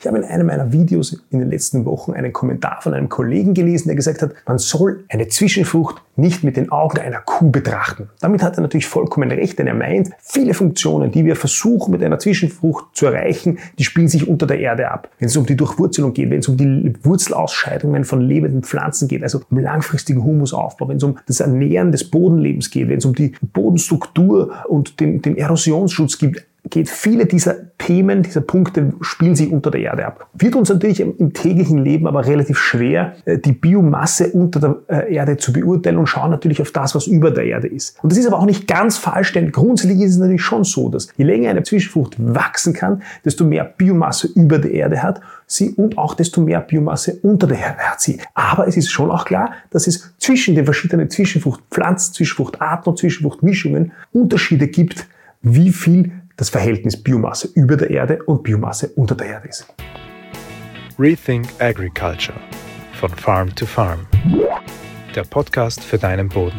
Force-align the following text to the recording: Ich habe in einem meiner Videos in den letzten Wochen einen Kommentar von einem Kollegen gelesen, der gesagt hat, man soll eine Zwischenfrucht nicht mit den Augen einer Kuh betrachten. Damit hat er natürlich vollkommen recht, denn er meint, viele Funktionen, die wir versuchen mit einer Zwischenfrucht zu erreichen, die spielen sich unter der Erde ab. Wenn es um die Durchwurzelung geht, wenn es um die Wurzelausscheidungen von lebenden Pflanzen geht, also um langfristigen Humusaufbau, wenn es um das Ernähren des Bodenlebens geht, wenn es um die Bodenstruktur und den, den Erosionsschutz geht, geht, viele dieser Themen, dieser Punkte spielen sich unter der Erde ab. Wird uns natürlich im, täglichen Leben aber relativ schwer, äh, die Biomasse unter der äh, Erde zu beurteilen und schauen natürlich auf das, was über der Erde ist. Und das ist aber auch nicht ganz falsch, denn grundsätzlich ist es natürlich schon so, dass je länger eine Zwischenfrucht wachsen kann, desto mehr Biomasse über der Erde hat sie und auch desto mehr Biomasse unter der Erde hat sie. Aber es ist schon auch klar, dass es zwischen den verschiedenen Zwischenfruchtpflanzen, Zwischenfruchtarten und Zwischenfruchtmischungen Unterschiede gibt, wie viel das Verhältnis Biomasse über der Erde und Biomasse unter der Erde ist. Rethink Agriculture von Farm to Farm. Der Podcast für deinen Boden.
Ich 0.00 0.06
habe 0.06 0.16
in 0.16 0.24
einem 0.24 0.46
meiner 0.46 0.72
Videos 0.72 1.22
in 1.30 1.40
den 1.40 1.50
letzten 1.50 1.84
Wochen 1.84 2.14
einen 2.14 2.32
Kommentar 2.32 2.78
von 2.80 2.94
einem 2.94 3.10
Kollegen 3.10 3.52
gelesen, 3.52 3.88
der 3.88 3.96
gesagt 3.96 4.22
hat, 4.22 4.32
man 4.46 4.56
soll 4.56 5.04
eine 5.10 5.28
Zwischenfrucht 5.28 6.00
nicht 6.16 6.42
mit 6.42 6.56
den 6.56 6.72
Augen 6.72 6.98
einer 6.98 7.20
Kuh 7.20 7.50
betrachten. 7.50 8.08
Damit 8.18 8.42
hat 8.42 8.56
er 8.56 8.62
natürlich 8.62 8.86
vollkommen 8.86 9.30
recht, 9.30 9.58
denn 9.58 9.66
er 9.66 9.74
meint, 9.74 10.08
viele 10.18 10.54
Funktionen, 10.54 11.10
die 11.10 11.26
wir 11.26 11.36
versuchen 11.36 11.90
mit 11.90 12.02
einer 12.02 12.18
Zwischenfrucht 12.18 12.96
zu 12.96 13.06
erreichen, 13.06 13.58
die 13.78 13.84
spielen 13.84 14.08
sich 14.08 14.26
unter 14.26 14.46
der 14.46 14.58
Erde 14.58 14.90
ab. 14.90 15.10
Wenn 15.18 15.28
es 15.28 15.36
um 15.36 15.44
die 15.44 15.56
Durchwurzelung 15.56 16.14
geht, 16.14 16.30
wenn 16.30 16.38
es 16.38 16.48
um 16.48 16.56
die 16.56 16.94
Wurzelausscheidungen 17.02 18.04
von 18.04 18.22
lebenden 18.22 18.62
Pflanzen 18.62 19.06
geht, 19.06 19.22
also 19.22 19.42
um 19.50 19.58
langfristigen 19.58 20.24
Humusaufbau, 20.24 20.88
wenn 20.88 20.96
es 20.96 21.02
um 21.02 21.18
das 21.26 21.40
Ernähren 21.40 21.92
des 21.92 22.10
Bodenlebens 22.10 22.70
geht, 22.70 22.88
wenn 22.88 22.98
es 22.98 23.04
um 23.04 23.14
die 23.14 23.34
Bodenstruktur 23.52 24.64
und 24.66 24.98
den, 24.98 25.20
den 25.20 25.36
Erosionsschutz 25.36 26.16
geht, 26.16 26.46
geht, 26.68 26.88
viele 26.88 27.26
dieser 27.26 27.76
Themen, 27.78 28.22
dieser 28.22 28.42
Punkte 28.42 28.92
spielen 29.00 29.34
sich 29.34 29.50
unter 29.50 29.70
der 29.70 29.80
Erde 29.80 30.06
ab. 30.06 30.28
Wird 30.34 30.54
uns 30.54 30.68
natürlich 30.68 31.00
im, 31.00 31.32
täglichen 31.32 31.78
Leben 31.78 32.06
aber 32.06 32.26
relativ 32.26 32.58
schwer, 32.58 33.14
äh, 33.24 33.38
die 33.38 33.52
Biomasse 33.52 34.28
unter 34.32 34.60
der 34.60 34.76
äh, 34.88 35.14
Erde 35.14 35.36
zu 35.36 35.52
beurteilen 35.52 35.96
und 35.96 36.06
schauen 36.06 36.30
natürlich 36.30 36.60
auf 36.60 36.72
das, 36.72 36.94
was 36.94 37.06
über 37.06 37.30
der 37.30 37.44
Erde 37.44 37.68
ist. 37.68 37.96
Und 38.02 38.12
das 38.12 38.18
ist 38.18 38.26
aber 38.26 38.38
auch 38.38 38.46
nicht 38.46 38.66
ganz 38.66 38.98
falsch, 38.98 39.32
denn 39.32 39.52
grundsätzlich 39.52 40.00
ist 40.00 40.12
es 40.12 40.18
natürlich 40.18 40.42
schon 40.42 40.64
so, 40.64 40.88
dass 40.88 41.08
je 41.16 41.24
länger 41.24 41.50
eine 41.50 41.62
Zwischenfrucht 41.62 42.16
wachsen 42.18 42.74
kann, 42.74 43.02
desto 43.24 43.44
mehr 43.44 43.64
Biomasse 43.64 44.28
über 44.34 44.58
der 44.58 44.72
Erde 44.72 45.02
hat 45.02 45.20
sie 45.46 45.70
und 45.70 45.98
auch 45.98 46.14
desto 46.14 46.40
mehr 46.40 46.60
Biomasse 46.60 47.18
unter 47.22 47.46
der 47.46 47.58
Erde 47.58 47.78
hat 47.78 48.00
sie. 48.00 48.18
Aber 48.34 48.68
es 48.68 48.76
ist 48.76 48.90
schon 48.90 49.10
auch 49.10 49.24
klar, 49.24 49.52
dass 49.70 49.86
es 49.86 50.14
zwischen 50.18 50.54
den 50.54 50.64
verschiedenen 50.64 51.10
Zwischenfruchtpflanzen, 51.10 52.14
Zwischenfruchtarten 52.14 52.90
und 52.90 52.98
Zwischenfruchtmischungen 52.98 53.92
Unterschiede 54.12 54.68
gibt, 54.68 55.06
wie 55.42 55.72
viel 55.72 56.12
das 56.40 56.48
Verhältnis 56.48 56.96
Biomasse 56.96 57.50
über 57.54 57.76
der 57.76 57.90
Erde 57.90 58.22
und 58.24 58.42
Biomasse 58.42 58.88
unter 58.96 59.14
der 59.14 59.26
Erde 59.26 59.48
ist. 59.48 59.66
Rethink 60.98 61.46
Agriculture 61.58 62.40
von 62.94 63.10
Farm 63.10 63.54
to 63.54 63.66
Farm. 63.66 64.06
Der 65.14 65.24
Podcast 65.24 65.84
für 65.84 65.98
deinen 65.98 66.30
Boden. 66.30 66.58